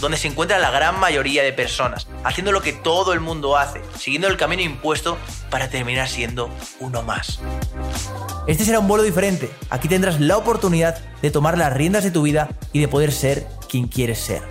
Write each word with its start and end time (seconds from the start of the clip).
donde 0.00 0.18
se 0.18 0.28
encuentra 0.28 0.58
la 0.58 0.70
gran 0.70 0.98
mayoría 0.98 1.42
de 1.42 1.52
personas, 1.52 2.06
haciendo 2.24 2.52
lo 2.52 2.62
que 2.62 2.72
todo 2.72 3.12
el 3.12 3.20
mundo 3.20 3.56
hace, 3.56 3.80
siguiendo 3.98 4.28
el 4.28 4.36
camino 4.36 4.62
impuesto 4.62 5.18
para 5.50 5.68
terminar 5.68 6.08
siendo 6.08 6.50
uno 6.80 7.02
más. 7.02 7.40
Este 8.46 8.64
será 8.64 8.78
un 8.78 8.88
vuelo 8.88 9.04
diferente. 9.04 9.50
Aquí 9.70 9.88
tendrás 9.88 10.20
la 10.20 10.36
oportunidad 10.36 10.98
de 11.20 11.30
tomar 11.30 11.58
las 11.58 11.72
riendas 11.72 12.04
de 12.04 12.10
tu 12.10 12.22
vida 12.22 12.48
y 12.72 12.80
de 12.80 12.88
poder 12.88 13.12
ser 13.12 13.46
quien 13.68 13.88
quieres 13.88 14.18
ser. 14.18 14.42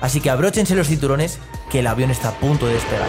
Así 0.00 0.20
que 0.20 0.30
abróchense 0.30 0.74
los 0.74 0.88
cinturones 0.88 1.38
que 1.70 1.80
el 1.80 1.86
avión 1.86 2.10
está 2.10 2.30
a 2.30 2.38
punto 2.38 2.66
de 2.66 2.74
despegar. 2.74 3.08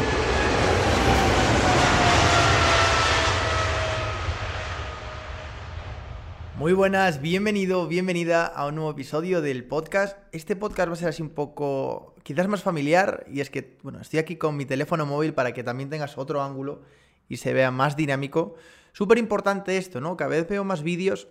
Muy 6.61 6.73
buenas, 6.73 7.21
bienvenido, 7.21 7.87
bienvenida 7.87 8.45
a 8.45 8.67
un 8.67 8.75
nuevo 8.75 8.91
episodio 8.91 9.41
del 9.41 9.63
podcast. 9.63 10.15
Este 10.31 10.55
podcast 10.55 10.89
va 10.89 10.93
a 10.93 10.95
ser 10.95 11.07
así 11.07 11.23
un 11.23 11.31
poco, 11.31 12.13
quizás 12.21 12.47
más 12.47 12.61
familiar, 12.61 13.25
y 13.27 13.39
es 13.41 13.49
que, 13.49 13.79
bueno, 13.81 13.99
estoy 13.99 14.19
aquí 14.19 14.35
con 14.35 14.55
mi 14.55 14.65
teléfono 14.65 15.07
móvil 15.07 15.33
para 15.33 15.55
que 15.55 15.63
también 15.63 15.89
tengas 15.89 16.19
otro 16.19 16.43
ángulo 16.43 16.83
y 17.27 17.37
se 17.37 17.53
vea 17.53 17.71
más 17.71 17.95
dinámico. 17.95 18.53
Súper 18.93 19.17
importante 19.17 19.75
esto, 19.75 20.01
¿no? 20.01 20.15
Cada 20.15 20.29
vez 20.29 20.47
veo 20.47 20.63
más 20.63 20.83
vídeos 20.83 21.29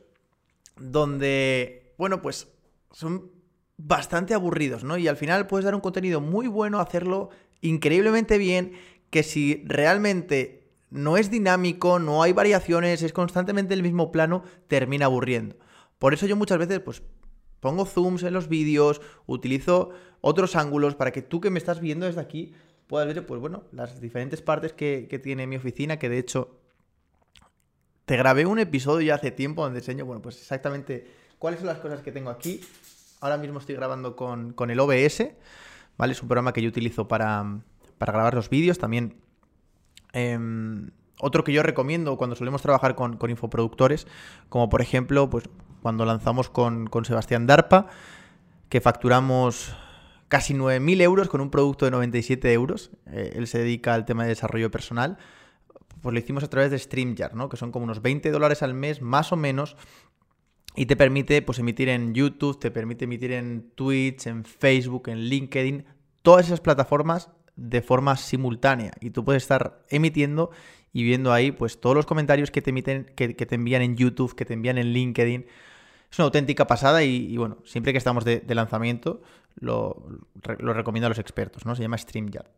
donde, 0.76 1.94
bueno, 1.96 2.22
pues 2.22 2.48
son 2.90 3.30
bastante 3.76 4.34
aburridos, 4.34 4.82
¿no? 4.82 4.98
Y 4.98 5.06
al 5.06 5.16
final 5.16 5.46
puedes 5.46 5.64
dar 5.64 5.76
un 5.76 5.80
contenido 5.80 6.20
muy 6.20 6.48
bueno, 6.48 6.80
hacerlo 6.80 7.30
increíblemente 7.60 8.36
bien, 8.36 8.72
que 9.10 9.22
si 9.22 9.62
realmente 9.64 10.59
no 10.90 11.16
es 11.16 11.30
dinámico, 11.30 11.98
no 11.98 12.22
hay 12.22 12.32
variaciones, 12.32 13.02
es 13.02 13.12
constantemente 13.12 13.74
el 13.74 13.82
mismo 13.82 14.12
plano, 14.12 14.42
termina 14.68 15.06
aburriendo. 15.06 15.56
Por 15.98 16.14
eso 16.14 16.26
yo 16.26 16.36
muchas 16.36 16.58
veces 16.58 16.80
pues 16.80 17.02
pongo 17.60 17.86
zooms 17.86 18.22
en 18.22 18.34
los 18.34 18.48
vídeos, 18.48 19.00
utilizo 19.26 19.90
otros 20.20 20.56
ángulos 20.56 20.94
para 20.94 21.12
que 21.12 21.22
tú 21.22 21.40
que 21.40 21.50
me 21.50 21.58
estás 21.58 21.80
viendo 21.80 22.06
desde 22.06 22.20
aquí 22.20 22.54
puedas 22.90 23.06
ver 23.06 23.24
pues 23.24 23.40
bueno, 23.40 23.62
las 23.70 24.00
diferentes 24.00 24.42
partes 24.42 24.72
que, 24.72 25.20
tiene 25.22 25.46
mi 25.46 25.54
oficina, 25.54 25.96
que 25.98 26.08
de 26.08 26.18
hecho 26.18 26.58
te 28.04 28.16
grabé 28.16 28.46
un 28.46 28.58
episodio 28.58 29.06
ya 29.06 29.14
hace 29.14 29.30
tiempo 29.30 29.62
donde 29.62 29.78
enseño, 29.78 30.04
bueno, 30.04 30.20
pues 30.20 30.40
exactamente 30.40 31.06
cuáles 31.38 31.60
son 31.60 31.68
las 31.68 31.78
cosas 31.78 32.00
que 32.02 32.10
tengo 32.10 32.30
aquí. 32.30 32.60
Ahora 33.20 33.36
mismo 33.36 33.60
estoy 33.60 33.76
grabando 33.76 34.16
con, 34.16 34.56
el 34.70 34.80
OBS, 34.80 35.28
¿vale? 35.96 36.14
Es 36.14 36.22
un 36.22 36.26
programa 36.26 36.52
que 36.52 36.62
yo 36.62 36.68
utilizo 36.68 37.06
para, 37.06 37.60
para 37.98 38.12
grabar 38.12 38.34
los 38.34 38.50
vídeos. 38.50 38.78
También 38.78 39.14
Em, 40.12 40.90
otro 41.20 41.44
que 41.44 41.52
yo 41.52 41.62
recomiendo 41.62 42.16
cuando 42.16 42.36
solemos 42.36 42.62
trabajar 42.62 42.94
con, 42.94 43.18
infoproductores, 43.28 44.06
como 44.48 44.68
por 44.68 44.80
ejemplo, 44.80 45.28
pues 45.28 45.44
cuando 45.82 46.04
lanzamos 46.04 46.50
con, 46.50 46.88
Sebastián 47.04 47.46
Darpa, 47.46 47.86
que 48.68 48.80
facturamos 48.80 49.74
casi 50.28 50.54
9.000 50.54 51.02
euros 51.02 51.28
con 51.28 51.40
un 51.40 51.50
producto 51.50 51.84
de 51.84 51.90
97 51.90 52.52
euros. 52.52 52.90
Eh, 53.06 53.32
él 53.34 53.46
se 53.46 53.58
dedica 53.58 53.94
al 53.94 54.04
tema 54.04 54.22
de 54.22 54.30
desarrollo 54.30 54.70
personal. 54.70 55.18
Pues 56.00 56.14
lo 56.14 56.18
hicimos 56.18 56.44
a 56.44 56.48
través 56.48 56.70
de 56.70 56.78
StreamYard, 56.78 57.34
¿no? 57.34 57.48
Que 57.48 57.56
son 57.56 57.72
como 57.72 57.84
unos 57.84 58.00
20 58.00 58.30
dólares 58.30 58.62
al 58.62 58.72
mes, 58.72 59.02
más 59.02 59.32
o 59.32 59.36
menos. 59.36 59.76
Y 60.76 60.86
te 60.86 60.96
permite 60.96 61.42
pues, 61.42 61.58
emitir 61.58 61.88
en 61.88 62.14
YouTube, 62.14 62.58
te 62.58 62.70
permite 62.70 63.04
emitir 63.04 63.32
en 63.32 63.70
Twitch, 63.74 64.26
en 64.26 64.44
Facebook, 64.44 65.08
en 65.08 65.18
LinkedIn. 65.18 65.84
Todas 66.22 66.46
esas 66.46 66.60
plataformas 66.60 67.30
de 67.60 67.82
forma 67.82 68.16
simultánea 68.16 68.92
y 69.00 69.10
tú 69.10 69.24
puedes 69.24 69.42
estar 69.42 69.84
emitiendo 69.90 70.50
y 70.92 71.04
viendo 71.04 71.32
ahí 71.32 71.52
pues 71.52 71.80
todos 71.80 71.94
los 71.94 72.06
comentarios 72.06 72.50
que 72.50 72.62
te 72.62 72.70
emiten, 72.70 73.04
que, 73.14 73.34
te 73.34 73.54
envían 73.54 73.82
en 73.82 73.96
YouTube, 73.96 74.34
que 74.34 74.44
te 74.44 74.54
envían 74.54 74.78
en 74.78 74.92
LinkedIn. 74.92 75.46
Es 76.10 76.18
una 76.18 76.24
auténtica 76.24 76.66
pasada 76.66 77.04
y, 77.04 77.36
bueno, 77.36 77.58
siempre 77.64 77.92
que 77.92 77.98
estamos 77.98 78.24
de, 78.24 78.42
lanzamiento 78.48 79.22
lo, 79.56 80.04
recomiendo 80.34 81.06
a 81.06 81.10
los 81.10 81.18
expertos, 81.18 81.66
¿no? 81.66 81.76
Se 81.76 81.82
llama 81.82 81.98
StreamYard. 81.98 82.48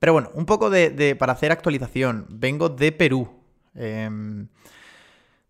Pero 0.00 0.14
bueno, 0.14 0.30
un 0.34 0.46
poco 0.46 0.70
de, 0.70 1.14
para 1.16 1.34
hacer 1.34 1.52
actualización. 1.52 2.26
Vengo 2.30 2.70
de 2.70 2.90
Perú. 2.90 3.30
Em, 3.74 4.48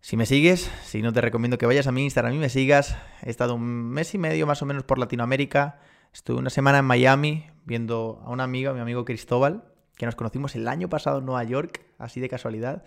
si 0.01 0.17
me 0.17 0.27
sigues, 0.27 0.69
si 0.83 1.01
no 1.01 1.13
te 1.13 1.21
recomiendo 1.21 1.57
que 1.57 1.65
vayas 1.65 1.87
a 1.87 1.91
mi 1.91 2.03
Instagram 2.03 2.35
y 2.35 2.37
me 2.37 2.49
sigas. 2.49 2.97
He 3.23 3.31
estado 3.31 3.55
un 3.55 3.89
mes 3.89 4.13
y 4.13 4.19
medio 4.19 4.45
más 4.45 4.61
o 4.61 4.65
menos 4.67 4.83
por 4.83 4.99
Latinoamérica. 4.99 5.79
Estuve 6.13 6.39
una 6.39 6.49
semana 6.49 6.79
en 6.79 6.85
Miami 6.85 7.45
viendo 7.65 8.21
a 8.25 8.29
una 8.31 8.43
amiga, 8.43 8.73
mi 8.73 8.81
amigo 8.81 9.05
Cristóbal, 9.05 9.63
que 9.95 10.05
nos 10.05 10.15
conocimos 10.15 10.55
el 10.55 10.67
año 10.67 10.89
pasado 10.89 11.19
en 11.19 11.25
Nueva 11.25 11.43
York, 11.43 11.85
así 11.97 12.19
de 12.19 12.27
casualidad. 12.27 12.83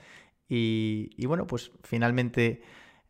Y, 0.46 1.24
bueno, 1.26 1.46
pues 1.46 1.72
finalmente 1.82 2.62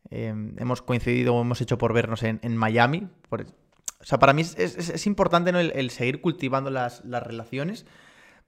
em, 0.09 0.55
hemos 0.57 0.81
coincidido, 0.81 1.39
hemos 1.41 1.59
hecho 1.59 1.77
por 1.77 1.93
vernos 1.93 2.23
en, 2.23 2.57
Miami. 2.57 3.09
o 3.29 4.05
sea, 4.05 4.17
para 4.17 4.31
mí 4.31 4.41
es, 4.41 5.05
importante 5.05 5.49
el, 5.49 5.89
seguir 5.89 6.21
cultivando 6.21 6.69
las, 6.69 7.03
relaciones. 7.03 7.85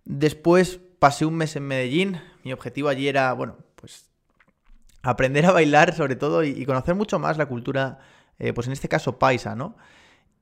Después 0.06 0.80
pasé 1.00 1.26
un 1.26 1.36
mes 1.36 1.58
en 1.58 1.64
Medellín. 1.64 2.22
Mi 2.46 2.54
objetivo 2.54 2.88
allí 2.88 3.10
era, 3.10 3.34
bueno, 3.34 3.58
pues 3.76 4.10
aprender 5.04 5.46
a 5.46 5.52
bailar 5.52 5.94
sobre 5.94 6.16
todo 6.16 6.46
y, 6.46 6.66
conocer 6.66 6.96
mucho 6.96 7.20
más 7.20 7.38
la 7.38 7.46
cultura, 7.46 8.00
eh, 8.40 8.54
pues 8.54 8.68
en 8.68 8.74
este 8.74 8.88
caso 8.88 9.20
paisa, 9.20 9.54
¿no? 9.54 9.76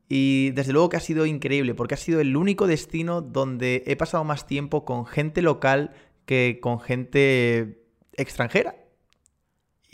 Y 0.08 0.52
desde 0.52 0.74
luego 0.74 0.90
que 0.90 0.98
ha 0.98 1.02
sido 1.02 1.26
increíble, 1.26 1.74
porque 1.74 1.96
ha 1.96 1.98
sido 1.98 2.20
el 2.20 2.38
único 2.38 2.68
destino 2.68 3.22
donde 3.22 3.84
he 3.88 3.96
pasado 3.96 4.24
más 4.24 4.46
tiempo 4.46 4.86
con 4.86 5.06
gente 5.06 5.42
local 5.42 5.92
que 6.26 6.60
con 6.62 6.80
gente 6.80 7.84
extranjera. 8.14 8.76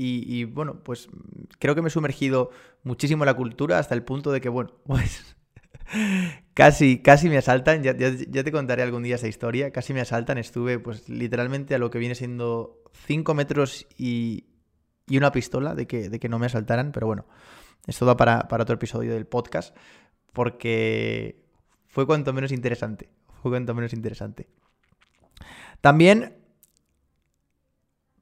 Y, 0.03 0.45
bueno, 0.45 0.81
pues 0.83 1.09
creo 1.59 1.75
que 1.75 1.83
me 1.83 1.89
he 1.89 1.91
sumergido 1.91 2.49
muchísimo 2.81 3.23
en 3.23 3.27
la 3.27 3.35
cultura 3.35 3.77
hasta 3.77 3.93
el 3.93 4.01
punto 4.01 4.31
de 4.31 4.41
que, 4.41 4.49
bueno, 4.49 4.71
pues 4.87 5.35
casi, 6.55 7.03
casi 7.03 7.29
me 7.29 7.37
asaltan. 7.37 7.83
Ya, 7.83 7.95
te 7.95 8.51
contaré 8.51 8.81
algún 8.81 9.03
día 9.03 9.15
esa 9.15 9.27
historia. 9.27 9.71
Casi 9.71 9.93
me 9.93 10.01
asaltan. 10.01 10.39
Estuve, 10.39 10.79
pues 10.79 11.07
literalmente 11.07 11.75
a 11.75 11.77
lo 11.77 11.91
que 11.91 11.99
viene 11.99 12.15
siendo 12.15 12.81
5 13.05 13.35
metros 13.35 13.85
y, 13.95 14.47
y, 15.07 15.17
una 15.17 15.31
pistola 15.31 15.75
de 15.75 15.85
que, 15.85 16.09
de 16.09 16.19
que 16.19 16.29
no 16.29 16.39
me 16.39 16.47
asaltaran, 16.47 16.91
pero 16.91 17.05
bueno. 17.05 17.27
Esto 17.87 18.05
da 18.05 18.15
para, 18.17 18.47
para 18.47 18.63
otro 18.63 18.75
episodio 18.75 19.13
del 19.13 19.25
podcast 19.25 19.75
porque 20.33 21.43
fue 21.87 22.05
cuanto 22.05 22.33
menos 22.33 22.51
interesante. 22.51 23.09
Fue 23.41 23.51
cuanto 23.51 23.73
menos 23.73 23.93
interesante. 23.93 24.47
También 25.81 26.37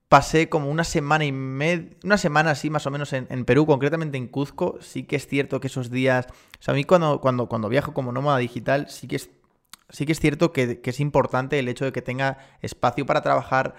pasé 0.08 0.50
como 0.50 0.72
una 0.72 0.84
semana 0.84 1.24
y 1.26 1.32
media, 1.32 1.90
una 2.04 2.18
semana 2.18 2.52
así 2.52 2.70
más 2.70 2.88
o 2.88 2.92
menos 2.92 3.14
en, 3.14 3.46
Perú, 3.46 3.66
concretamente 3.66 4.18
en 4.18 4.28
Cuzco. 4.28 4.80
Sí 4.82 5.04
que 5.04 5.18
es 5.18 5.28
cierto 5.28 5.60
que 5.60 5.68
esos 5.68 5.92
días, 5.92 6.28
o 6.60 6.64
sea, 6.64 6.74
a 6.74 6.76
mí 6.76 6.84
cuando, 6.84 7.22
cuando, 7.22 7.48
cuando 7.48 7.70
viajo 7.70 7.94
como 7.94 8.12
nómada 8.12 8.40
digital, 8.40 8.90
sí 8.90 9.08
que 9.08 9.18
es, 9.18 9.30
sí 9.90 10.06
que 10.06 10.14
es 10.14 10.20
cierto 10.20 10.52
que, 10.52 10.82
es 10.84 11.00
importante 11.00 11.60
el 11.60 11.68
hecho 11.68 11.86
de 11.86 11.92
que 11.92 12.02
tenga 12.02 12.40
espacio 12.62 13.06
para 13.06 13.22
trabajar, 13.22 13.76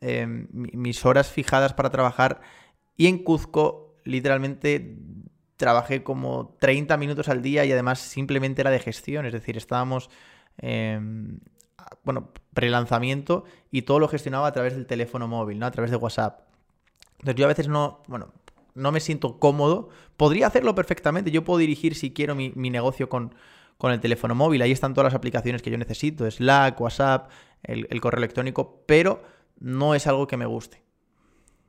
em, 0.00 0.46
mis 0.52 1.04
horas 1.04 1.28
fijadas 1.28 1.72
para 1.72 1.90
trabajar. 1.90 2.40
Y 2.96 3.06
en 3.06 3.18
Cuzco, 3.24 3.87
literalmente 4.08 4.96
trabajé 5.56 6.02
como 6.02 6.56
30 6.60 6.96
minutos 6.96 7.28
al 7.28 7.42
día 7.42 7.64
y 7.64 7.72
además 7.72 7.98
simplemente 7.98 8.62
era 8.62 8.70
de 8.70 8.78
gestión, 8.78 9.26
es 9.26 9.32
decir, 9.32 9.56
estábamos, 9.56 10.08
em, 10.56 11.40
bueno, 12.04 12.30
pre-lanzamiento 12.54 13.44
y 13.70 13.82
todo 13.82 13.98
lo 13.98 14.08
gestionaba 14.08 14.46
a 14.46 14.52
través 14.52 14.74
del 14.74 14.86
teléfono 14.86 15.28
móvil, 15.28 15.58
¿no? 15.58 15.66
A 15.66 15.70
través 15.70 15.90
de 15.90 15.96
WhatsApp. 15.96 16.40
Entonces 17.18 17.36
yo 17.36 17.44
a 17.44 17.48
veces 17.48 17.68
no, 17.68 18.02
bueno, 18.06 18.32
no 18.74 18.92
me 18.92 19.00
siento 19.00 19.38
cómodo. 19.38 19.90
Podría 20.16 20.46
hacerlo 20.46 20.74
perfectamente, 20.74 21.30
yo 21.30 21.44
puedo 21.44 21.58
dirigir 21.58 21.94
si 21.94 22.12
quiero 22.12 22.34
mi, 22.34 22.50
negocio 22.50 23.08
con, 23.08 23.34
con, 23.76 23.92
el 23.92 24.00
teléfono 24.00 24.34
móvil, 24.34 24.62
ahí 24.62 24.72
están 24.72 24.94
todas 24.94 25.12
las 25.12 25.18
aplicaciones 25.18 25.60
que 25.60 25.70
yo 25.70 25.76
necesito, 25.76 26.30
Slack, 26.30 26.80
WhatsApp, 26.80 27.30
el 27.62 28.00
correo 28.00 28.18
electrónico, 28.18 28.84
pero 28.86 29.22
no 29.58 29.94
es 29.94 30.06
algo 30.06 30.26
que 30.26 30.36
me 30.36 30.46
guste. 30.46 30.87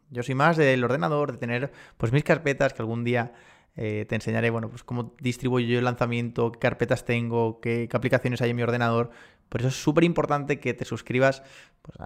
Yo 0.10 0.24
soy 0.24 0.36
más 0.36 0.58
del 0.58 0.84
ordenador, 0.84 1.32
de 1.34 1.38
tener 1.38 1.72
pues 1.98 2.12
mis 2.12 2.24
carpetas 2.24 2.74
que 2.74 2.82
algún 2.82 3.04
día 3.04 3.34
eh, 3.76 4.06
te 4.10 4.16
enseñaré, 4.16 4.50
bueno, 4.50 4.70
pues 4.70 4.84
cómo 4.84 5.16
distribuyo 5.22 5.68
yo 5.68 5.80
el 5.80 5.86
lanzamiento, 5.86 6.52
qué 6.52 6.60
carpetas 6.60 7.06
tengo, 7.06 7.62
qué, 7.62 7.88
aplicaciones 7.94 8.42
hay 8.42 8.50
en 8.50 8.56
mi 8.56 8.64
ordenador. 8.64 9.12
Por 9.48 9.62
eso 9.62 9.70
es 9.70 9.82
súper 9.82 10.04
importante 10.04 10.60
que 10.60 10.74
te 10.74 10.86
suscribas 10.86 11.44
pues, 11.82 11.98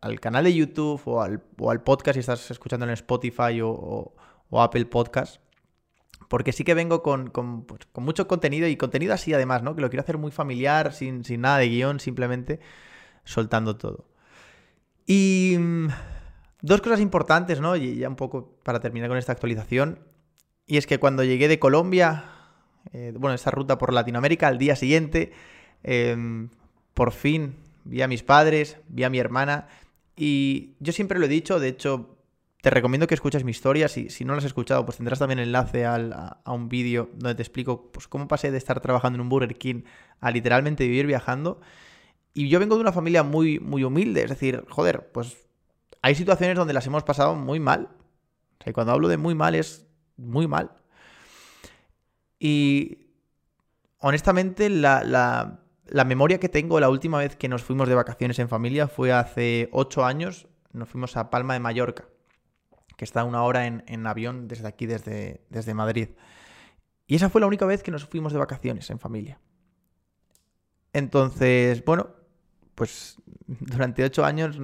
al, 0.00 0.20
canal 0.20 0.44
de 0.44 0.54
YouTube 0.54 1.00
o 1.04 1.22
al, 1.22 1.82
podcast 1.82 2.14
si 2.14 2.20
estás 2.20 2.50
escuchando 2.50 2.84
en 2.84 2.92
Spotify 2.92 3.60
o, 3.62 4.12
Apple 4.50 4.86
Podcast 4.86 5.40
porque 6.28 6.52
sí 6.52 6.64
que 6.64 6.74
vengo 6.74 7.02
con, 7.02 7.30
pues, 7.30 7.86
con, 7.92 8.04
mucho 8.04 8.26
contenido 8.28 8.66
y 8.66 8.76
contenido 8.76 9.14
así 9.14 9.32
además, 9.32 9.62
¿no? 9.62 9.74
Que 9.74 9.82
lo 9.82 9.90
quiero 9.90 10.02
hacer 10.02 10.18
muy 10.18 10.30
familiar, 10.30 10.92
sin, 10.92 11.24
sin 11.24 11.40
nada 11.40 11.58
de 11.58 11.68
guion, 11.68 12.00
simplemente 12.00 12.60
soltando 13.24 13.76
todo. 13.76 14.06
Y 15.06 15.56
mm, 15.58 15.88
dos 16.62 16.80
cosas 16.80 17.00
importantes, 17.00 17.60
¿no? 17.60 17.76
Y 17.76 17.96
ya 17.96 18.08
un 18.08 18.16
poco 18.16 18.58
para 18.62 18.80
terminar 18.80 19.08
con 19.08 19.18
esta 19.18 19.32
actualización. 19.32 20.00
Y 20.66 20.76
es 20.76 20.86
que 20.86 20.98
cuando 20.98 21.24
llegué 21.24 21.48
de 21.48 21.58
Colombia, 21.58 22.24
eh, 22.92 23.12
bueno, 23.16 23.34
esta 23.34 23.50
ruta 23.50 23.78
por 23.78 23.92
Latinoamérica, 23.92 24.48
al 24.48 24.58
día 24.58 24.76
siguiente, 24.76 25.32
em, 25.82 26.50
por 26.94 27.12
fin 27.12 27.56
vi 27.84 28.02
a 28.02 28.08
mis 28.08 28.22
padres, 28.22 28.76
vi 28.88 29.04
a 29.04 29.10
mi 29.10 29.18
hermana. 29.18 29.68
Y 30.16 30.74
yo 30.80 30.92
siempre 30.92 31.18
lo 31.18 31.26
he 31.26 31.28
dicho, 31.28 31.58
de 31.58 31.68
hecho, 31.68 32.16
te 32.60 32.70
recomiendo 32.70 33.06
que 33.06 33.14
escuches 33.14 33.44
mi 33.44 33.50
historia. 33.50 33.88
Si, 33.88 34.10
si 34.10 34.24
no 34.24 34.34
lo 34.34 34.38
has 34.38 34.44
escuchado, 34.44 34.84
pues 34.84 34.98
tendrás 34.98 35.18
también 35.18 35.38
enlace 35.38 35.86
a, 35.86 36.40
un 36.46 36.68
vídeo 36.68 37.08
donde 37.14 37.34
te 37.34 37.42
explico 37.42 37.90
pues, 37.90 38.06
cómo 38.06 38.28
pasé 38.28 38.50
de 38.50 38.58
estar 38.58 38.80
trabajando 38.80 39.16
en 39.16 39.22
un 39.22 39.28
Burger 39.28 39.56
King 39.56 39.82
a 40.20 40.30
literalmente 40.30 40.84
vivir 40.84 41.06
viajando. 41.06 41.60
Y 42.34 42.48
yo 42.48 42.60
vengo 42.60 42.76
de 42.76 42.82
una 42.82 42.92
familia 42.92 43.22
muy, 43.22 43.58
muy 43.58 43.82
humilde, 43.82 44.22
es 44.22 44.30
decir, 44.30 44.64
joder, 44.68 45.10
pues 45.12 45.36
hay 46.02 46.14
situaciones 46.14 46.56
donde 46.56 46.74
las 46.74 46.86
hemos 46.86 47.04
pasado 47.04 47.34
muy 47.34 47.60
mal. 47.60 47.88
O 48.58 48.64
sea, 48.64 48.72
cuando 48.72 48.92
hablo 48.92 49.08
de 49.08 49.16
muy 49.16 49.34
mal 49.34 49.54
es 49.54 49.86
muy 50.16 50.46
mal. 50.46 50.70
Y 52.38 53.06
honestamente, 53.98 54.70
la, 54.70 55.04
la, 55.04 55.60
la, 55.86 56.04
memoria 56.04 56.40
que 56.40 56.48
tengo 56.48 56.80
la 56.80 56.88
última 56.88 57.18
vez 57.18 57.36
que 57.36 57.48
nos 57.48 57.62
fuimos 57.62 57.88
de 57.88 57.94
vacaciones 57.94 58.38
en 58.38 58.48
familia 58.48 58.88
fue 58.88 59.12
hace 59.12 59.68
ocho 59.72 60.04
años. 60.04 60.48
Nos 60.72 60.88
fuimos 60.88 61.16
a 61.16 61.30
Palma 61.30 61.54
de 61.54 61.60
Mallorca 61.60 62.04
que 63.00 63.04
está 63.06 63.24
una 63.24 63.42
hora 63.44 63.66
en, 63.66 64.06
avión 64.06 64.46
desde 64.46 64.68
aquí, 64.68 64.84
desde, 64.84 65.40
desde 65.48 65.72
Madrid. 65.72 66.10
Y 67.06 67.14
esa 67.14 67.30
fue 67.30 67.40
la 67.40 67.46
única 67.46 67.64
vez 67.64 67.82
que 67.82 67.90
nos 67.90 68.04
fuimos 68.04 68.34
de 68.34 68.38
vacaciones 68.38 68.90
en 68.90 68.98
familia. 68.98 69.40
Entonces, 70.92 71.82
bueno, 71.82 72.10
pues 72.74 73.16
durante 73.58 74.04
ocho 74.04 74.24
años 74.24 74.58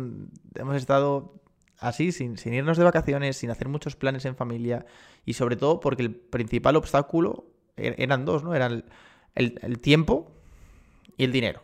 hemos 0.54 0.76
estado 0.76 1.34
así, 1.78 2.12
sin, 2.12 2.36
irnos 2.52 2.78
de 2.78 2.84
vacaciones, 2.84 3.36
sin 3.36 3.50
hacer 3.50 3.68
muchos 3.68 3.96
planes 3.96 4.24
en 4.24 4.36
familia 4.36 4.86
y 5.24 5.34
sobre 5.34 5.56
todo 5.56 5.80
porque 5.80 6.02
el 6.02 6.14
principal 6.14 6.76
obstáculo 6.76 7.46
er, 7.76 7.94
eran 7.98 8.24
dos, 8.24 8.44
¿no? 8.44 8.54
Eran 8.54 8.84
el, 9.34 9.58
el 9.60 9.78
tiempo 9.80 10.30
y 11.16 11.24
el 11.24 11.32
dinero. 11.32 11.62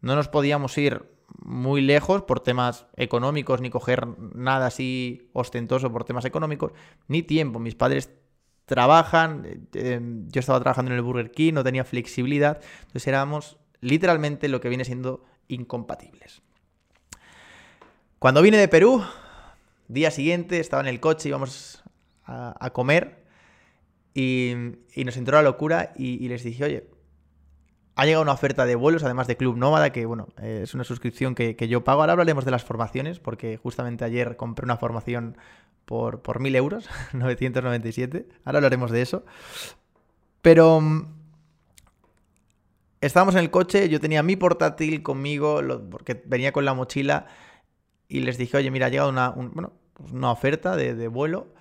No 0.00 0.16
nos 0.16 0.28
podíamos 0.28 0.76
ir 0.78 1.04
muy 1.38 1.80
lejos 1.80 2.22
por 2.22 2.40
temas 2.40 2.86
económicos, 2.96 3.60
ni 3.60 3.70
coger 3.70 4.06
nada 4.34 4.66
así 4.66 5.30
ostentoso 5.32 5.90
por 5.92 6.04
temas 6.04 6.24
económicos, 6.24 6.72
ni 7.08 7.22
tiempo. 7.22 7.58
Mis 7.58 7.74
padres 7.74 8.10
trabajan, 8.64 9.44
eh, 9.44 9.60
eh, 9.74 10.00
yo 10.28 10.40
estaba 10.40 10.60
trabajando 10.60 10.90
en 10.90 10.96
el 10.96 11.02
Burger 11.02 11.30
King, 11.30 11.54
no 11.54 11.64
tenía 11.64 11.84
flexibilidad, 11.84 12.60
entonces 12.80 13.06
éramos 13.06 13.58
literalmente 13.82 14.48
lo 14.48 14.62
que 14.62 14.70
viene 14.70 14.86
siendo 14.86 15.22
incompatibles. 15.48 16.40
Cuando 18.18 18.40
vine 18.40 18.56
de 18.56 18.68
Perú, 18.68 19.04
día 19.88 20.10
siguiente, 20.10 20.58
estaba 20.58 20.80
en 20.80 20.88
el 20.88 21.00
coche, 21.00 21.28
íbamos 21.28 21.84
a, 22.24 22.70
comer 22.72 23.26
y, 24.14 24.54
nos 25.04 25.18
entró 25.18 25.36
la 25.36 25.42
locura 25.42 25.92
y 25.96 26.26
les 26.28 26.42
dije, 26.42 26.64
oye, 26.64 26.88
ha 27.94 28.06
llegado 28.06 28.22
una 28.22 28.32
oferta 28.32 28.64
de 28.64 28.74
vuelos, 28.74 29.02
además 29.04 29.26
de 29.26 29.36
Club 29.36 29.56
Nómada, 29.56 29.92
que 29.92 30.06
bueno, 30.06 30.28
es 30.40 30.74
una 30.74 30.84
suscripción 30.84 31.34
que, 31.34 31.54
yo 31.68 31.84
pago. 31.84 32.00
Ahora 32.00 32.12
hablaremos 32.12 32.44
de 32.44 32.50
las 32.50 32.64
formaciones, 32.64 33.18
porque 33.18 33.58
justamente 33.58 34.04
ayer 34.04 34.36
compré 34.36 34.64
una 34.64 34.78
formación 34.78 35.36
por, 35.84 36.22
por 36.22 36.40
1000 36.40 36.56
euros, 36.56 36.88
997. 37.12 38.26
Ahora 38.44 38.58
hablaremos 38.58 38.90
de 38.90 39.02
eso. 39.02 39.24
Pero 40.40 40.80
mm, 40.80 41.06
estábamos 43.02 43.34
en 43.34 43.40
el 43.40 43.50
coche, 43.50 43.88
yo 43.88 44.00
tenía 44.00 44.22
mi 44.22 44.36
portátil 44.36 45.02
conmigo, 45.02 45.60
porque 45.90 46.22
venía 46.24 46.52
con 46.52 46.64
la 46.64 46.72
mochila, 46.72 47.26
y 48.08 48.20
les 48.20 48.38
dije, 48.38 48.56
oye, 48.56 48.70
mira, 48.70 48.86
ha 48.86 48.88
llegado 48.88 49.10
una, 49.10 49.34
pues 49.34 50.12
una 50.12 50.30
oferta 50.30 50.76
de, 50.76 50.94
de 50.94 51.08
vuelo, 51.08 51.52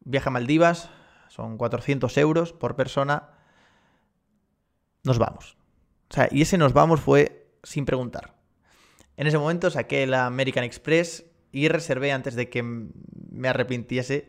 viaje 0.00 0.28
a 0.28 0.32
Maldivas, 0.32 0.90
son 1.28 1.56
400 1.56 2.16
euros 2.18 2.52
por 2.52 2.76
persona, 2.76 3.30
nos 5.04 5.18
vamos. 5.18 5.56
O 6.10 6.14
sea, 6.14 6.28
y 6.30 6.42
ese 6.42 6.58
nos 6.58 6.72
vamos 6.72 7.00
fue 7.00 7.50
sin 7.62 7.84
preguntar. 7.84 8.34
En 9.16 9.26
ese 9.26 9.38
momento 9.38 9.70
saqué 9.70 10.06
la 10.06 10.26
American 10.26 10.64
Express 10.64 11.26
y 11.52 11.68
reservé 11.68 12.12
antes 12.12 12.34
de 12.34 12.48
que 12.48 12.62
me 12.62 13.48
arrepintiese 13.48 14.28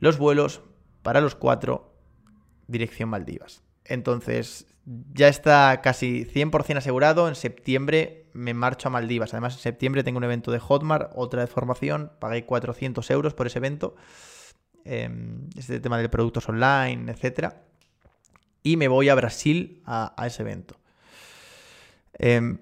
los 0.00 0.18
vuelos 0.18 0.62
para 1.02 1.20
los 1.20 1.34
cuatro 1.34 1.94
dirección 2.66 3.08
Maldivas. 3.08 3.62
Entonces, 3.88 4.66
ya 5.12 5.28
está 5.28 5.80
casi 5.82 6.24
100% 6.24 6.76
asegurado. 6.76 7.28
En 7.28 7.34
septiembre 7.34 8.26
me 8.32 8.54
marcho 8.54 8.88
a 8.88 8.90
Maldivas. 8.90 9.34
Además, 9.34 9.54
en 9.54 9.60
septiembre 9.60 10.04
tengo 10.04 10.18
un 10.18 10.24
evento 10.24 10.52
de 10.52 10.60
Hotmart, 10.60 11.12
otra 11.16 11.40
de 11.40 11.46
formación. 11.48 12.12
Pagué 12.20 12.44
400 12.44 13.10
euros 13.10 13.34
por 13.34 13.46
ese 13.46 13.58
evento. 13.58 13.96
Este 14.84 15.80
tema 15.80 15.98
de 15.98 16.08
productos 16.08 16.48
online, 16.48 17.12
etc. 17.12 17.54
Y 18.62 18.76
me 18.76 18.88
voy 18.88 19.08
a 19.08 19.14
Brasil 19.14 19.82
a 19.84 20.24
ese 20.26 20.42
evento. 20.42 20.78
Em, 22.18 22.58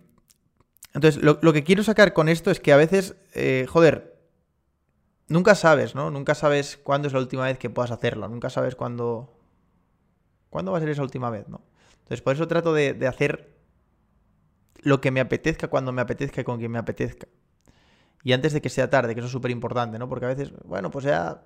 entonces, 0.95 1.23
lo, 1.23 1.53
que 1.53 1.65
quiero 1.65 1.83
sacar 1.83 2.13
con 2.13 2.29
esto 2.29 2.51
es 2.51 2.61
que 2.61 2.73
a 2.73 2.77
veces, 2.77 3.17
eh, 3.35 3.67
joder, 3.69 4.19
nunca 5.29 5.55
sabes, 5.55 5.95
¿no? 5.95 6.11
Nunca 6.11 6.35
sabes 6.35 6.79
cuándo 6.79 7.09
es 7.09 7.15
la 7.15 7.21
última 7.21 7.45
vez 7.45 7.59
que 7.59 7.71
puedas 7.71 7.91
hacerlo. 7.91 8.29
Nunca 8.29 8.51
sabes 8.51 8.75
cuándo. 8.77 9.36
¿Cuándo 10.51 10.73
va 10.73 10.79
a 10.79 10.81
ser 10.81 10.91
esa 10.91 11.03
última 11.03 11.31
vez, 11.31 11.49
no? 11.49 11.63
Entonces, 11.99 12.23
por 12.23 12.35
eso 12.35 12.47
trato 12.47 12.73
de, 12.73 13.07
hacer 13.07 13.55
lo 14.83 15.01
que 15.01 15.11
me 15.11 15.21
apetezca 15.21 15.69
cuando 15.69 15.93
me 15.93 16.03
apetezca 16.03 16.41
y 16.41 16.45
con 16.45 16.59
quien 16.59 16.71
me 16.71 16.79
apetezca. 16.79 17.27
Y 18.23 18.33
antes 18.33 18.53
de 18.53 18.61
que 18.61 18.69
sea 18.69 18.89
tarde, 18.89 19.15
que 19.15 19.21
eso 19.21 19.27
es 19.27 19.33
súper 19.33 19.51
importante, 19.51 19.99
¿no? 19.99 20.09
Porque 20.09 20.27
a 20.27 20.29
veces, 20.29 20.53
bueno, 20.65 20.91
pues 20.91 21.05
ya. 21.05 21.43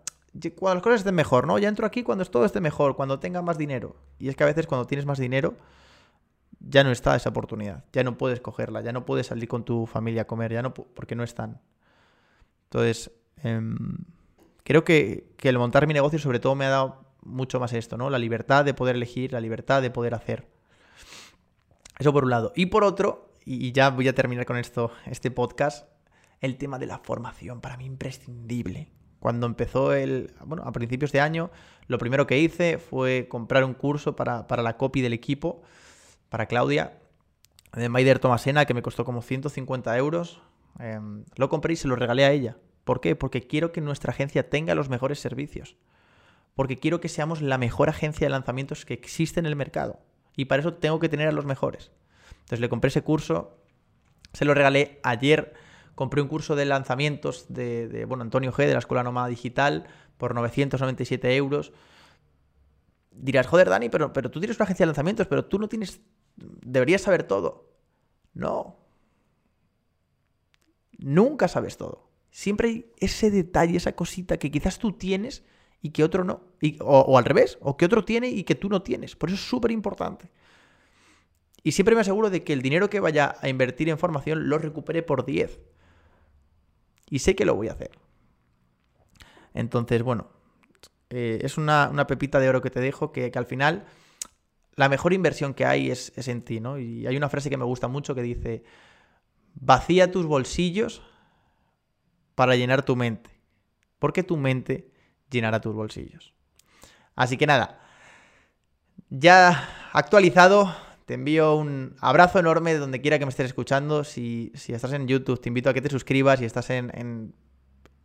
Cuando 0.58 0.74
las 0.74 0.82
cosas 0.82 1.00
estén 1.00 1.14
mejor, 1.14 1.46
¿no? 1.46 1.58
Ya 1.58 1.68
entro 1.68 1.86
aquí 1.86 2.02
cuando 2.02 2.24
todo 2.24 2.44
esté 2.44 2.60
mejor, 2.60 2.94
cuando 2.94 3.18
tenga 3.18 3.42
más 3.42 3.58
dinero. 3.58 3.96
Y 4.18 4.28
es 4.28 4.36
que 4.36 4.44
a 4.44 4.46
veces 4.46 4.66
cuando 4.66 4.86
tienes 4.86 5.04
más 5.04 5.18
dinero 5.18 5.56
ya 6.60 6.84
no 6.84 6.90
está 6.90 7.16
esa 7.16 7.30
oportunidad, 7.30 7.84
ya 7.92 8.04
no 8.04 8.16
puedes 8.18 8.40
cogerla, 8.40 8.82
ya 8.82 8.92
no 8.92 9.04
puedes 9.04 9.26
salir 9.26 9.48
con 9.48 9.64
tu 9.64 9.86
familia 9.86 10.22
a 10.22 10.26
comer, 10.26 10.52
ya 10.52 10.62
no 10.62 10.74
porque 10.74 11.14
no 11.14 11.24
están. 11.24 11.60
Entonces, 12.64 13.10
em, 13.42 13.76
creo 14.62 14.84
que, 14.84 15.34
el 15.42 15.58
montar 15.58 15.86
mi 15.86 15.94
negocio 15.94 16.18
sobre 16.18 16.38
todo 16.38 16.54
me 16.54 16.66
ha 16.66 16.70
dado 16.70 17.04
mucho 17.22 17.60
más 17.60 17.72
esto, 17.72 17.96
¿no? 17.96 18.10
La 18.10 18.18
libertad 18.18 18.64
de 18.64 18.74
poder 18.74 18.96
elegir, 18.96 19.32
la 19.32 19.40
libertad 19.40 19.82
de 19.82 19.90
poder 19.90 20.14
hacer. 20.14 20.46
Eso 21.98 22.12
por 22.12 22.24
un 22.24 22.30
lado. 22.30 22.52
Y 22.56 22.66
por 22.66 22.84
otro, 22.84 23.34
y 23.44 23.72
ya 23.72 23.90
voy 23.90 24.08
a 24.08 24.14
terminar 24.14 24.46
con 24.46 24.56
esto, 24.56 24.90
este 25.06 25.30
podcast, 25.30 25.88
el 26.40 26.56
tema 26.56 26.78
de 26.78 26.86
la 26.86 26.98
formación, 26.98 27.60
para 27.60 27.76
mí 27.76 27.84
imprescindible. 27.84 28.90
Cuando 29.20 29.46
empezó 29.46 29.92
el, 29.92 30.32
bueno, 30.46 30.62
a 30.64 30.72
principios 30.72 31.12
de 31.12 31.20
año, 31.20 31.50
lo 31.86 31.98
primero 31.98 32.26
que 32.26 32.38
hice 32.38 32.78
fue 32.78 33.28
comprar 33.28 33.64
un 33.64 33.74
curso 33.74 34.16
para, 34.16 34.46
para 34.46 34.62
la 34.62 34.78
copy 34.78 35.02
del 35.02 35.12
equipo 35.12 35.62
para 36.30 36.46
Claudia, 36.46 36.98
de 37.74 37.88
Maider 37.88 38.18
Tomasena, 38.18 38.64
que 38.64 38.72
me 38.72 38.82
costó 38.82 39.04
como 39.04 39.20
150 39.20 39.96
euros. 39.98 40.40
Em, 40.78 41.24
lo 41.36 41.48
compré 41.50 41.74
y 41.74 41.76
se 41.76 41.88
lo 41.88 41.96
regalé 41.96 42.24
a 42.24 42.32
ella. 42.32 42.56
¿Por 42.84 43.00
qué? 43.00 43.14
Porque 43.14 43.46
quiero 43.46 43.72
que 43.72 43.80
nuestra 43.80 44.12
agencia 44.12 44.48
tenga 44.48 44.74
los 44.74 44.88
mejores 44.88 45.18
servicios. 45.18 45.76
Porque 46.54 46.78
quiero 46.78 47.00
que 47.00 47.08
seamos 47.08 47.42
la 47.42 47.58
mejor 47.58 47.88
agencia 47.88 48.26
de 48.26 48.30
lanzamientos 48.30 48.84
que 48.84 48.94
existe 48.94 49.40
en 49.40 49.46
el 49.46 49.56
mercado. 49.56 50.00
Y 50.36 50.46
para 50.46 50.60
eso 50.60 50.74
tengo 50.74 50.98
que 50.98 51.08
tener 51.08 51.28
a 51.28 51.32
los 51.32 51.44
mejores. 51.44 51.90
Entonces 52.40 52.60
le 52.60 52.68
compré 52.68 52.88
ese 52.88 53.02
curso, 53.02 53.58
se 54.32 54.44
lo 54.44 54.54
regalé 54.54 55.00
ayer. 55.02 55.54
Compré 55.94 56.22
un 56.22 56.28
curso 56.28 56.56
de 56.56 56.64
lanzamientos 56.64 57.46
de, 57.48 58.04
bueno, 58.08 58.22
Antonio 58.22 58.52
G, 58.52 58.66
de 58.66 58.72
la 58.72 58.78
Escuela 58.78 59.02
Nómada 59.02 59.28
Digital, 59.28 59.86
por 60.16 60.34
997 60.34 61.36
euros. 61.36 61.72
Dirás, 63.10 63.46
joder, 63.46 63.68
Dani, 63.68 63.90
pero, 63.90 64.12
pero 64.12 64.30
tú 64.30 64.40
tienes 64.40 64.56
una 64.56 64.64
agencia 64.64 64.84
de 64.84 64.88
lanzamientos, 64.88 65.26
pero 65.26 65.44
tú 65.44 65.58
no 65.58 65.68
tienes 65.68 66.00
deberías 66.36 67.02
saber 67.02 67.24
todo. 67.24 67.70
No. 68.34 68.76
Nunca 70.98 71.48
sabes 71.48 71.76
todo. 71.76 72.10
Siempre 72.30 72.68
hay 72.68 72.92
ese 72.98 73.30
detalle, 73.30 73.76
esa 73.76 73.92
cosita 73.92 74.38
que 74.38 74.50
quizás 74.50 74.78
tú 74.78 74.92
tienes 74.92 75.44
y 75.82 75.90
que 75.90 76.04
otro 76.04 76.24
no. 76.24 76.42
o, 76.80 77.18
al 77.18 77.24
revés, 77.24 77.58
o 77.60 77.76
que 77.76 77.86
otro 77.86 78.04
tiene 78.04 78.28
y 78.28 78.44
que 78.44 78.54
tú 78.54 78.68
no 78.68 78.82
tienes. 78.82 79.16
Por 79.16 79.28
eso 79.28 79.36
es 79.36 79.48
súper 79.48 79.70
importante. 79.70 80.30
Y 81.62 81.72
siempre 81.72 81.94
me 81.94 82.00
aseguro 82.00 82.30
de 82.30 82.42
que 82.42 82.52
el 82.52 82.62
dinero 82.62 82.88
que 82.88 83.00
vaya 83.00 83.36
a 83.40 83.48
invertir 83.48 83.88
en 83.88 83.98
formación 83.98 84.48
lo 84.48 84.58
recupere 84.58 85.02
por 85.02 85.24
10. 85.24 85.60
Y 87.10 87.18
sé 87.18 87.34
que 87.34 87.44
lo 87.44 87.54
voy 87.54 87.68
a 87.68 87.72
hacer. 87.72 87.90
Entonces, 89.52 90.02
bueno, 90.02 90.28
eh, 91.10 91.40
es 91.42 91.58
una, 91.58 92.06
pepita 92.06 92.38
de 92.38 92.48
oro 92.48 92.62
que 92.62 92.70
te 92.70 92.80
dejo 92.80 93.12
que, 93.12 93.30
que 93.30 93.38
al 93.38 93.46
final 93.46 93.86
la 94.80 94.88
mejor 94.88 95.12
inversión 95.12 95.52
que 95.52 95.66
hay 95.66 95.90
es, 95.90 96.12
en 96.26 96.42
ti, 96.42 96.58
¿no? 96.58 96.78
Y 96.78 97.06
hay 97.06 97.16
una 97.16 97.28
frase 97.28 97.50
que 97.50 97.58
me 97.58 97.64
gusta 97.64 97.86
mucho 97.86 98.14
que 98.14 98.22
dice, 98.22 98.64
vacía 99.54 100.10
tus 100.10 100.24
bolsillos 100.24 101.02
para 102.34 102.56
llenar 102.56 102.84
tu 102.84 102.96
mente, 102.96 103.30
porque 103.98 104.22
tu 104.22 104.38
mente 104.38 104.89
llenará 105.30 105.60
tus 105.60 105.74
bolsillos. 105.74 106.34
Así 107.16 107.36
que 107.36 107.46
nada, 107.46 107.80
ya 109.10 109.90
actualizado, 109.92 110.74
te 111.06 111.14
envío 111.14 111.56
un 111.56 111.96
abrazo 112.00 112.38
enorme 112.38 112.72
de 112.72 112.78
donde 112.78 113.00
quiera 113.00 113.18
que 113.18 113.26
me 113.26 113.30
estés 113.30 113.46
escuchando. 113.46 114.04
Si, 114.04 114.52
estás 114.54 114.92
en 114.92 115.08
YouTube, 115.08 115.40
te 115.40 115.48
invito 115.48 115.68
a 115.68 115.74
que 115.74 115.82
te 115.82 115.90
suscribas. 115.90 116.38
Si 116.38 116.44
estás 116.44 116.70
en, 116.70 116.90
en 116.94 117.34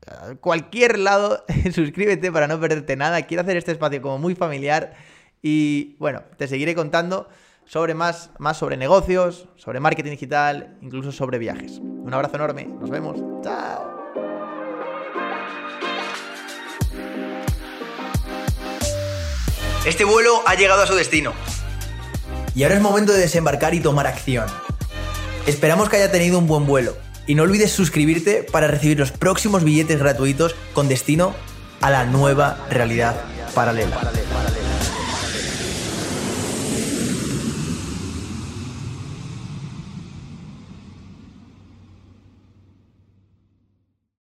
eh, 0.08 0.38
cualquier 0.42 0.98
lado, 0.98 1.46
suscríbete 1.72 2.32
para 2.32 2.48
no 2.48 2.60
perderte 2.60 2.96
nada. 2.96 3.22
Quiero 3.22 3.44
hacer 3.44 3.58
este 3.58 3.72
espacio 3.72 4.02
como 4.02 4.18
muy 4.18 4.34
familiar. 4.34 4.94
Y 5.42 5.96
bueno, 6.00 6.24
te 6.38 6.48
seguiré 6.48 6.74
contando 6.74 7.30
sobre 7.66 7.94
más, 7.94 8.32
más 8.40 8.58
sobre 8.58 8.78
negocios, 8.78 9.48
sobre 9.56 9.80
marketing 9.80 10.12
digital, 10.12 10.78
incluso 10.82 11.12
sobre 11.12 11.38
viajes. 11.38 11.78
Un 11.80 12.12
abrazo 12.12 12.38
enorme. 12.38 12.66
Nos 12.66 12.90
vemos. 12.90 13.22
Chao. 13.44 13.95
Este 19.86 20.04
vuelo 20.04 20.42
ha 20.48 20.56
llegado 20.56 20.82
a 20.82 20.88
su 20.88 20.96
destino. 20.96 21.34
Y 22.56 22.64
ahora 22.64 22.76
es 22.76 22.82
momento 22.82 23.14
de 23.14 23.20
desembarcar 23.20 23.76
y 23.76 23.80
tomar 23.80 24.08
acción. 24.08 24.48
Esperamos 25.46 25.90
que 25.90 25.98
haya 25.98 26.12
tenido 26.12 26.40
un 26.40 26.48
buen 26.48 26.66
vuelo. 26.66 26.98
Y 27.28 27.36
no 27.36 27.44
olvides 27.44 27.72
suscribirte 27.72 28.42
para 28.42 28.68
recibir 28.68 28.98
los 28.98 29.12
próximos 29.12 29.64
billetes 29.64 30.00
gratuitos 30.00 30.56
con 30.74 30.88
destino 30.88 31.36
a 31.82 31.92
la 31.92 32.06
nueva 32.06 32.66
realidad 32.72 33.16
paralela. 33.54 33.96